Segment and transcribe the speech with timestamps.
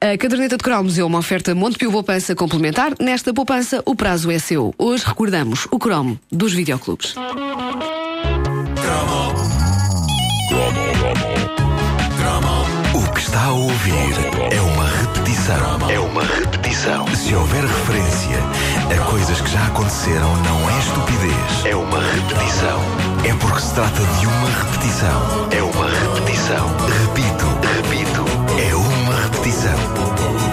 [0.00, 2.92] A caderneta de cromos é uma oferta Montepio Poupança complementar.
[3.00, 4.72] Nesta poupança, o prazo é seu.
[4.78, 7.16] Hoje recordamos o cromo dos videoclubes.
[12.94, 13.92] O que está a ouvir
[14.52, 15.90] é uma repetição.
[15.90, 17.04] É uma repetição.
[17.16, 18.38] Se houver referência
[18.94, 21.64] a coisas que já aconteceram, não é estupidez.
[21.64, 22.80] É uma repetição.
[23.28, 25.48] É porque se trata de uma repetição.
[25.50, 26.68] É uma repetição.
[26.86, 27.67] Repito.
[29.38, 30.47] Uma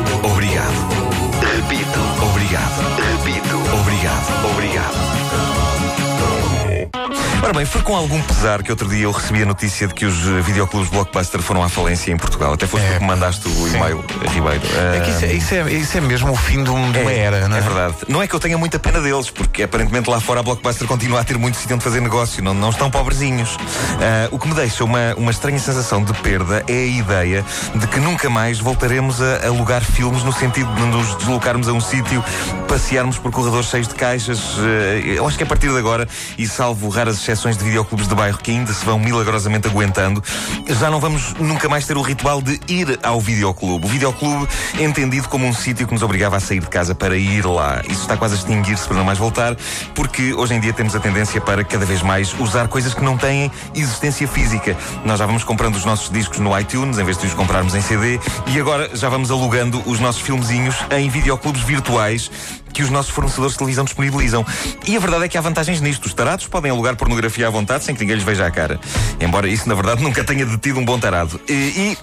[7.45, 10.03] Ora bem, foi com algum pesar que outro dia eu recebi a notícia de que
[10.03, 12.53] os eh, videoclubes Blockbuster foram à falência em Portugal.
[12.53, 14.62] Até foste tu que me mandaste o e-mail, eh, Ribeiro.
[14.95, 17.12] É que isso é, isso, é, isso é mesmo o fim de, um- de uma
[17.12, 17.59] É, era, não é?
[17.59, 17.95] é verdade.
[18.08, 21.22] Não é que eu tenha muita pena deles, porque aparentemente lá fora a Blockbuster continua
[21.22, 23.55] a ter muito sítio onde fazer negócio, não, não estão pobrezinhos.
[24.02, 27.86] Ah, o que me deixa uma, uma estranha sensação de perda é a ideia de
[27.86, 32.25] que nunca mais voltaremos a alugar filmes no sentido de nos deslocarmos a um sítio,
[32.67, 34.39] passearmos por corredores cheios de caixas.
[34.58, 36.08] Ah, eu acho que a partir de agora,
[36.39, 40.23] e salvo raras exceções de videoclubes de bairro que ainda se vão milagrosamente aguentando,
[40.67, 43.86] já não vamos nunca mais ter o ritual de ir ao videoclube.
[43.86, 44.47] O videoclube
[44.80, 47.81] entendido como um sítio que nos obrigava a sair de casa para ir lá.
[47.89, 49.56] Isso está quase a extinguir-se para não mais voltar,
[49.94, 53.17] porque hoje em dia temos a tendência para cada vez mais usar coisas que não
[53.17, 54.75] têm existência física.
[55.03, 57.81] Nós já vamos comprando os nossos discos no iTunes, em vez de os comprarmos em
[57.81, 62.31] CD, e agora já vamos alugando os nossos filmezinhos em videoclubes virtuais
[62.76, 64.45] que os nossos fornecedores de televisão disponibilizam.
[64.86, 66.06] E a verdade é que há vantagens nisto.
[66.06, 68.80] Os tarados podem alugar pornografia à vontade sem que ninguém lhes veja a cara.
[69.20, 71.40] Embora isso, na verdade, nunca tenha detido um bom tarado.
[71.48, 71.98] E, e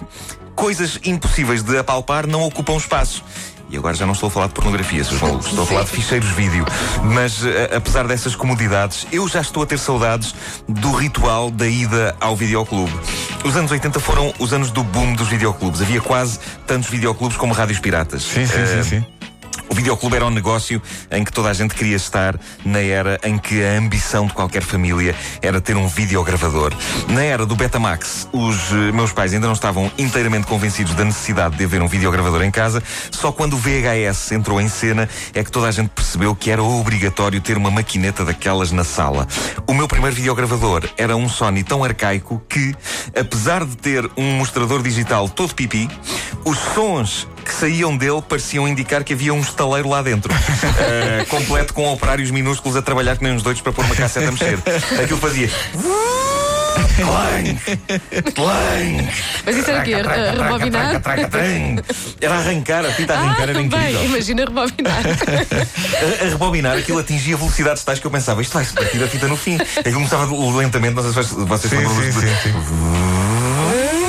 [0.55, 3.23] coisas impossíveis de apalpar não ocupam espaço.
[3.69, 5.47] E agora já não estou a falar de pornografia, seus malucos.
[5.47, 6.65] Estou a falar de ficheiros vídeo.
[7.03, 10.33] Mas, a- apesar dessas comodidades, eu já estou a ter saudades
[10.67, 12.91] do ritual da ida ao videoclube.
[13.45, 15.81] Os anos 80 foram os anos do boom dos videoclubes.
[15.81, 18.23] Havia quase tantos videoclubes como rádios piratas.
[18.23, 19.05] Sim, sim, Eh, sim, sim.
[19.73, 20.79] O videoclube era um negócio
[21.09, 24.61] em que toda a gente queria estar na era em que a ambição de qualquer
[24.61, 26.71] família era ter um videogravador.
[27.07, 31.57] Na era do Betamax, os eh, meus pais ainda não estavam inteiramente convencidos da necessidade
[31.57, 32.83] de haver um videogravador em casa.
[33.09, 36.61] Só quando o VHS entrou em cena é que toda a gente percebeu que era
[36.61, 39.27] obrigatório ter uma maquineta daquelas na sala.
[39.65, 42.75] O meu primeiro videogravador era um Sony tão arcaico que,
[43.19, 45.89] apesar de ter um mostrador digital todo pipi,
[46.45, 50.33] os sons que saíam dele pareciam indicar que havia um estaleiro lá dentro.
[50.85, 54.27] Eh, completo com operários minúsculos a trabalhar que nem uns doidos para pôr uma casseta
[54.27, 54.57] a mexer.
[55.01, 55.49] Aquilo fazia.
[56.95, 57.59] Clang!
[58.33, 59.09] Clang!
[59.45, 59.95] Mas isso era o quê?
[59.95, 61.01] Rebobinar?
[62.21, 64.03] Era arrancar, a fita a arrancar Ah, era bem, incrível.
[64.05, 65.03] imagina rebobinar.
[66.21, 69.27] A, a rebobinar aquilo atingia velocidades tais que eu pensava, isto vai-se partir a fita
[69.27, 69.55] no fim.
[69.77, 70.25] Aquilo começava
[70.57, 73.99] lentamente, não sei se vocês vocês Sim, lembram sim, de- sim, sim.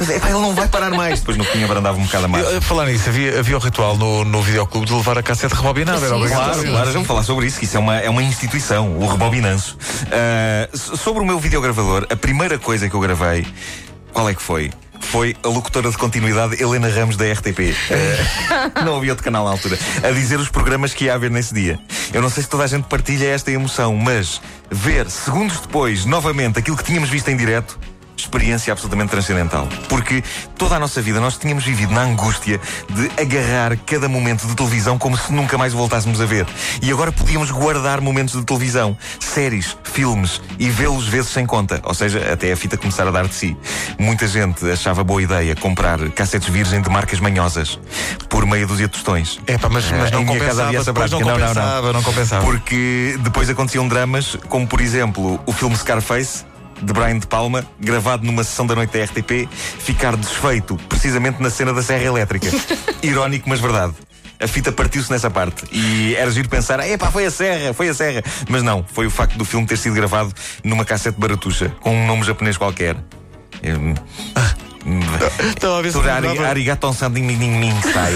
[0.00, 1.20] Ele não vai parar mais.
[1.20, 2.64] Depois no fim abrandava um bocado a mais.
[2.64, 5.98] Falar nisso, havia, havia o ritual no, no videoclube de levar a cassete rebobinada.
[6.04, 6.08] Era.
[6.28, 6.70] Claro, sim.
[6.70, 9.76] claro, vamos falar sobre isso, que isso é uma, é uma instituição, o rebobinanço.
[10.74, 13.46] So- sobre o meu videogravador, a primeira coisa que eu gravei,
[14.12, 14.70] qual é que foi?
[15.00, 17.74] Foi a locutora de continuidade Helena Ramos da RTP.
[18.50, 19.78] Ah, não havia outro canal na altura.
[20.02, 21.78] A dizer os programas que ia haver nesse dia.
[22.12, 24.40] Eu não sei se toda a gente partilha esta emoção, mas
[24.70, 27.78] ver segundos depois, novamente, aquilo que tínhamos visto em direto.
[28.16, 29.68] Experiência absolutamente transcendental.
[29.88, 30.22] Porque
[30.56, 34.98] toda a nossa vida nós tínhamos vivido na angústia de agarrar cada momento de televisão
[34.98, 36.46] como se nunca mais voltássemos a ver.
[36.82, 41.80] E agora podíamos guardar momentos de televisão, séries, filmes e vê-los vezes sem conta.
[41.84, 43.56] Ou seja, até a fita começar a dar de si.
[43.98, 47.78] Muita gente achava boa ideia comprar cassetes virgem de marcas manhosas
[48.28, 49.38] por meia dúzia de tostões.
[49.46, 50.72] É pá, mas, mas não compensava.
[50.72, 51.20] não prática.
[51.20, 51.48] Não, não, não.
[51.48, 52.44] compensava, não compensava.
[52.44, 56.44] Porque depois aconteciam dramas, como por exemplo o filme Scarface.
[56.82, 61.50] De Brian De Palma, gravado numa sessão da noite da RTP, ficar desfeito precisamente na
[61.50, 62.48] cena da Serra Elétrica.
[63.02, 63.94] Irónico, mas verdade.
[64.38, 65.64] A fita partiu-se nessa parte.
[65.72, 68.22] E era giro pensar, epá, foi a Serra, foi a Serra.
[68.50, 70.30] Mas não, foi o facto do filme ter sido gravado
[70.62, 72.96] numa cassete baratuxa, com um nome japonês qualquer.
[73.64, 75.00] Hum,
[75.48, 76.40] Estava a ver se Tori- lembrava.
[76.40, 78.12] ari- Arigaton Sandinmininminsai.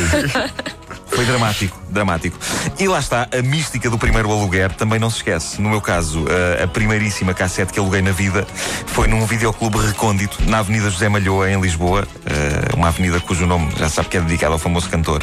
[1.21, 2.39] Foi dramático, dramático.
[2.79, 5.61] E lá está, a mística do primeiro aluguer também não se esquece.
[5.61, 6.25] No meu caso,
[6.59, 8.47] a, a primeiríssima cassete que aluguei na vida
[8.87, 12.09] foi num videoclube recôndito na Avenida José Malhoa, em Lisboa.
[12.25, 15.23] eh, uma avenida cujo nome já sabe que é dedicado ao famoso cantor.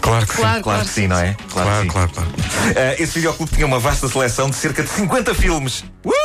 [0.00, 0.40] Claro que sim.
[0.40, 1.36] Claro, Claro que sim, não é?
[1.52, 1.88] Claro, que sim.
[1.88, 2.30] claro, claro.
[2.74, 5.84] Eh, esse videoclube tinha uma vasta seleção de cerca de 50 filmes.
[6.02, 6.23] Uh!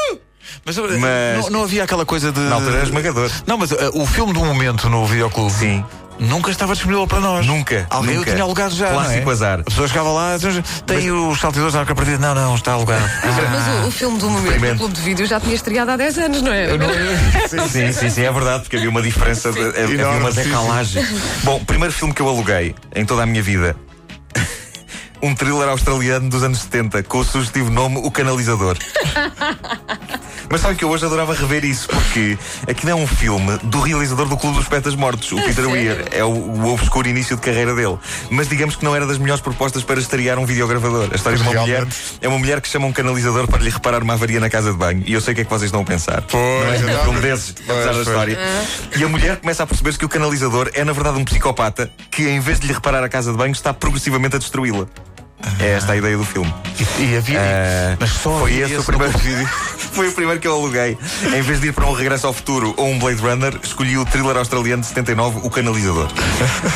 [0.65, 2.39] Mas, uh, Mas- Não, não havia aquela coisa de.
[2.41, 3.29] Na altura era esmagador.
[3.47, 5.51] Não, mas uh, o filme do momento no videoclube.
[5.51, 5.83] Sim.
[6.19, 7.45] Nunca estava disponível para nós.
[7.47, 8.29] Nunca, Alguém nunca.
[8.29, 8.89] o tinha alugado já.
[8.89, 9.33] Clássico não é?
[9.33, 9.59] azar.
[9.61, 10.51] A pessoa chegava lá, "Então,
[10.85, 12.17] tem os saltadores da arca partida.
[12.17, 13.05] Não, não, está alugado.
[13.23, 14.77] Mas o, o filme do momento do.
[14.79, 16.67] Clube de Vídeo já tinha estreado há 10 anos, não é?
[17.69, 20.49] Sim, sim, sim, é verdade, porque havia uma diferença, de, havia Enorme, uma sim, sim.
[20.49, 21.05] decalagem.
[21.45, 23.73] Bom, primeiro filme que eu aluguei em toda a minha vida.
[25.21, 28.77] Um thriller australiano dos anos 70 com o sugestivo nome O Canalizador.
[30.49, 32.37] Mas sabem que eu hoje adorava rever isso porque
[32.67, 35.65] aquilo é um filme do realizador do Clube dos Petas Mortos, o Peter?
[35.69, 36.05] Weir.
[36.11, 37.97] É o, o obscuro início de carreira dele.
[38.31, 41.09] Mas digamos que não era das melhores propostas para estrear um videogravador.
[41.11, 41.79] A história de uma Realmente.
[41.79, 41.87] mulher
[42.21, 44.77] é uma mulher que chama um canalizador para lhe reparar uma avaria na casa de
[44.77, 45.03] banho.
[45.05, 46.23] E eu sei o que é que vocês estão a pensar.
[46.23, 48.39] Pois, não é um filme desses, apesar da história.
[48.97, 52.27] E a mulher começa a perceber-se que o canalizador é, na verdade, um psicopata que,
[52.27, 54.87] em vez de lhe reparar a casa de banho, está progressivamente a destruí-la.
[55.59, 56.53] É esta a ideia do filme.
[56.99, 57.39] E, e havia.
[57.39, 59.49] Ah, mas só foi havia esse o primeiro vídeo.
[59.99, 60.97] Foi o primeiro que eu aluguei.
[61.23, 64.05] Em vez de ir para um Regresso ao Futuro ou um Blade Runner, escolhi o
[64.05, 66.07] thriller australiano de 79, O Canalizador.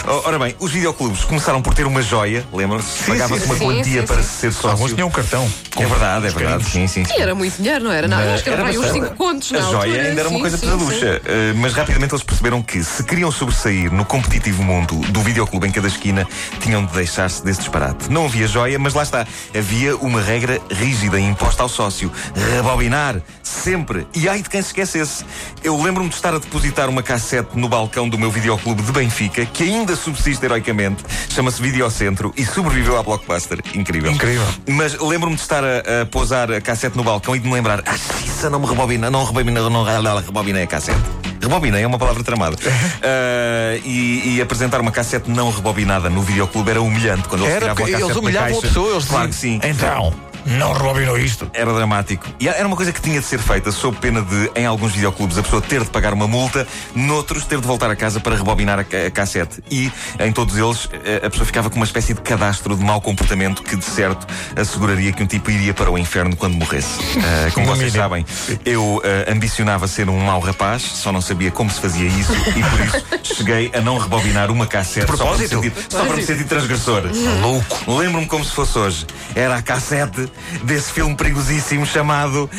[0.06, 3.04] Oh, Ora bem, os videoclubes começaram por ter uma joia, lembram-se?
[3.10, 4.40] Pagava-se uma sim, quantia sim, para sim.
[4.40, 4.70] ser sócio.
[4.72, 5.50] Alguns tinham um cartão.
[5.78, 6.66] É verdade, é verdade.
[6.66, 7.14] Sim, sim, sim.
[7.18, 8.10] E era muito dinheiro, não era?
[8.10, 9.06] Não, acho que era, Era uns bastante.
[9.06, 10.02] 5 contos A joia altura.
[10.02, 11.22] ainda era uma coisa sim, pesaducha.
[11.24, 15.72] Uh, mas rapidamente eles perceberam que, se queriam sobressair no competitivo mundo do videoclube em
[15.72, 16.28] cada esquina,
[16.60, 18.12] tinham de deixar-se desse disparate.
[18.12, 19.26] Não havia joia, mas lá está.
[19.58, 24.08] Havia uma regra rígida imposta ao sócio: rebobinar, sempre.
[24.16, 25.26] E ai de quem se esquecesse.
[25.64, 29.46] Eu lembro-me de estar a depositar uma cassete no balcão do meu videoclube de Benfica,
[29.46, 33.60] que ainda subsiste heroicamente, chama-se Videocentro e sobreviveu à Blockbuster.
[33.74, 34.12] Incrível.
[34.12, 34.46] Incrível.
[34.68, 37.84] Mas lembro-me de estar a, a pousar a cassete no balcão e de me lembrar:
[37.86, 37.96] Ah,
[38.26, 41.00] isso não me rebobina, não rebobina, não, não rebobinei a cassete.
[41.42, 42.58] Rebobinei é uma palavra tramada.
[43.06, 47.66] Ah, e, e apresentar uma cassete não rebobinada no videoclube era humilhante quando eles Era
[47.66, 48.92] tiravam a cassete eles humilhavam a pessoa.
[48.92, 49.60] Eles claro que sim.
[49.64, 50.14] Então,
[50.46, 51.50] não rebobinou isto.
[51.54, 52.26] Era dramático.
[52.40, 55.38] E era uma coisa que tinha de ser feita sob pena de, em alguns videoclubes,
[55.38, 58.80] a pessoa ter de pagar uma multa, noutros ter de voltar a casa para rebobinar
[58.80, 59.64] a, a cassete.
[59.70, 63.00] E em todos eles eh, a pessoa ficava com uma espécie de cadastro de mau
[63.02, 67.00] comportamento que, de certo, asseguraria que um tipo iria para o inferno quando morresse.
[67.24, 68.04] Eh, como vocês mínimo.
[68.04, 68.26] sabem,
[68.66, 72.62] eu eh, ambicionava ser um mau rapaz, só não sabia como se fazia isso e
[72.62, 76.24] por isso cheguei a não rebobinar uma cassete só para, me sentir, só para me
[76.24, 77.04] sentir transgressor.
[77.42, 77.98] Louco.
[77.98, 79.08] Lembro-me como se fosse hoje.
[79.36, 80.30] Era a cassete
[80.64, 82.50] desse filme perigosíssimo chamado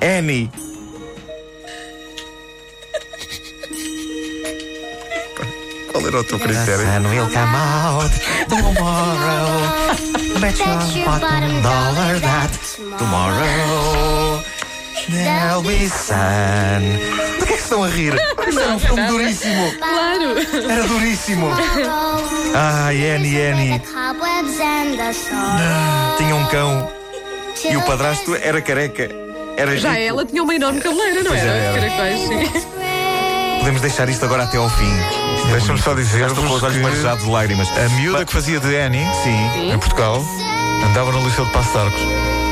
[0.00, 0.50] Annie.
[5.92, 6.84] Qual era o teu critério?
[6.86, 8.10] sun will come out
[8.48, 9.94] tomorrow.
[10.40, 12.50] Bet your bottom dollar that
[12.98, 14.42] tomorrow
[15.08, 16.82] there'll be sun.
[17.38, 18.14] Do que é que estão a rir?
[18.48, 19.72] Isto era um filme duríssimo.
[19.78, 20.70] Claro.
[20.70, 21.48] Era duríssimo.
[22.54, 23.82] Ai, Annie, Annie.
[26.18, 26.92] Tinha um cão
[27.70, 29.08] e o padrasto era careca.
[29.56, 30.02] Era Já rico.
[30.02, 31.50] ela tinha uma enorme cabeleira, não era?
[31.52, 32.16] era.
[32.16, 32.62] Sim.
[33.58, 34.92] Podemos deixar isto agora até ao fim.
[35.48, 37.68] É Deixa-me só Já dizer-vos estou com os olhos marejados de lágrimas.
[37.78, 39.72] a miúda que fazia de Annie, Sim.
[39.72, 40.24] em Portugal,
[40.84, 42.00] andava no Liceu de Passo de Arcos.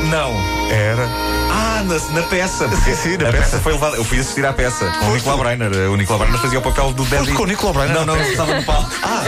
[0.09, 0.31] Não.
[0.71, 1.07] Era.
[1.51, 2.67] Ah, na, na peça.
[2.83, 3.43] Sim, sim, na a peça.
[3.43, 3.97] peça foi levada.
[3.97, 5.71] Eu fui assistir à peça com o Nicolau Breiner.
[5.89, 7.31] O Nicolau Breiner fazia o papel do Daddy.
[7.33, 8.31] com o Nicolau Breiner Não, não, peça?
[8.31, 8.89] estava no palco.
[9.03, 9.23] Ah.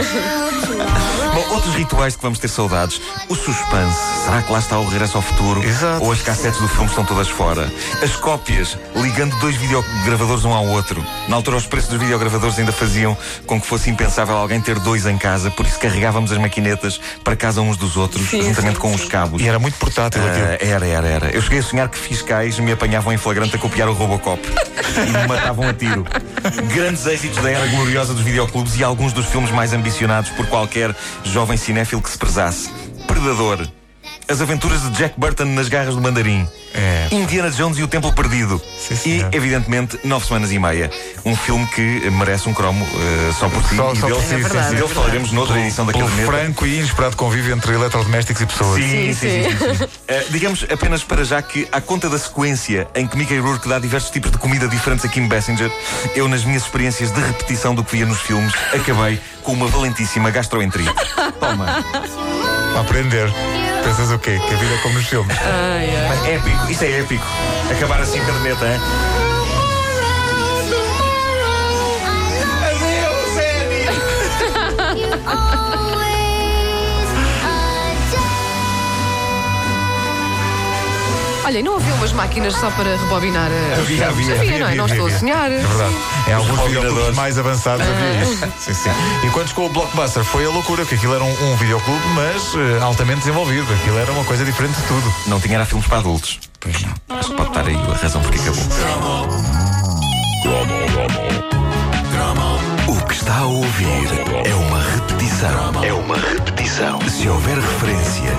[1.34, 3.00] Bom, outros rituais de que vamos ter saudades.
[3.28, 3.98] O suspense.
[4.24, 5.62] Será que lá está o regresso ao futuro?
[5.62, 6.04] Exato.
[6.04, 7.70] Ou as cassetes do filme estão todas fora?
[8.02, 11.04] As cópias, ligando dois videogravadores um ao outro.
[11.28, 15.06] Na altura, os preços dos videogravadores ainda faziam com que fosse impensável alguém ter dois
[15.06, 18.80] em casa, por isso carregávamos as maquinetas para casa uns dos outros, Sim, juntamente sim,
[18.80, 18.94] com sim.
[19.04, 19.42] os cabos.
[19.42, 20.46] E era muito portátil aquilo.
[20.66, 21.30] Era, era, era.
[21.30, 25.16] Eu cheguei a sonhar que fiscais me apanhavam em flagrante a copiar o Robocop e
[25.16, 26.04] me matavam a tiro.
[26.74, 30.92] Grandes êxitos da era gloriosa dos videoclubes e alguns dos filmes mais ambicionados por qualquer
[31.22, 32.68] jovem cinéfilo que se prezasse.
[33.06, 33.64] Predador.
[34.28, 36.48] As aventuras de Jack Burton nas garras do mandarim.
[36.74, 37.06] É.
[37.12, 38.60] Indiana Jones e o Templo Perdido.
[38.76, 40.90] Sim, e, evidentemente, Nove Semanas e Meia.
[41.24, 43.76] Um filme que merece um cromo eh, só por si.
[43.76, 46.32] Só- e só dele, si, e sim, dele falaremos noutra edição da Pelo caderneta.
[46.32, 48.82] franco e inesperado convívio entre eletrodomésticos e pessoas.
[48.82, 49.58] Sim, sim, Sim, sim.
[49.58, 49.88] sim, sim.
[50.08, 53.78] Eh, digamos apenas para já que, à conta da sequência em que Mickey Rourke dá
[53.78, 55.70] diversos tipos de comida diferentes a Kim Basinger,
[56.16, 60.30] eu, nas minhas experiências de repetição do que via nos filmes, acabei com uma valentíssima
[60.30, 60.92] gastroenterite.
[61.38, 61.84] Toma.
[62.76, 63.32] A aprender.
[63.86, 64.36] Pensas o quê?
[64.48, 65.38] Que a vida é como nos filmes.
[65.38, 66.34] Ai, ai.
[66.34, 67.24] Épico, isto é épico.
[67.70, 68.80] Acabar assim a caderneta, hein?
[81.46, 83.78] Olha, e não havia umas máquinas só para rebobinar a...
[83.78, 84.74] Havia, havia, havia, não é?
[84.74, 85.48] não estou a sonhar.
[85.48, 85.94] É verdade.
[86.26, 86.88] Em alguns rebobinadores.
[86.88, 88.44] videoclubes mais avançados havia isso.
[88.44, 88.48] Ah.
[88.58, 88.90] Sim, sim.
[89.22, 92.82] Enquanto com o Blockbuster foi a loucura, que aquilo era um, um videoclube, mas eh,
[92.82, 93.72] altamente desenvolvido.
[93.74, 95.14] Aquilo era uma coisa diferente de tudo.
[95.28, 96.40] Não tinha era filmes para adultos.
[96.58, 97.16] Pois não.
[97.16, 98.64] Acho que pode estar aí a razão porque acabou.
[102.88, 104.08] O que está a ouvir
[104.44, 105.84] é uma repetição.
[105.84, 107.00] É uma repetição.
[107.08, 108.32] Se houver referência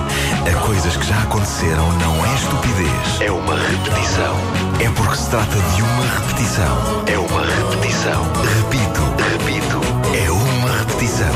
[0.46, 3.20] a coisas que já aconteceram, não é estupidez.
[3.20, 4.36] É uma repetição.
[4.80, 7.04] É porque se trata de uma repetição.
[7.06, 8.22] É uma repetição.
[8.56, 9.00] Repito,
[9.32, 9.80] repito.
[10.14, 11.34] É uma repetição.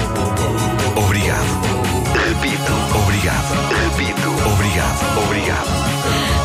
[0.97, 1.73] Obrigado.
[2.15, 2.73] Repito.
[3.03, 3.53] Obrigado.
[3.85, 4.29] Repito.
[4.53, 5.25] Obrigado.
[5.25, 5.93] Obrigado.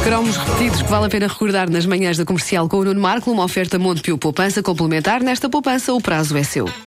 [0.04, 3.32] Cromos repetidos que vale a pena recordar nas manhãs da comercial com o Nuno Marco,
[3.32, 5.22] uma oferta Montepio Poupança complementar.
[5.22, 6.68] Nesta poupança, o prazo é seu.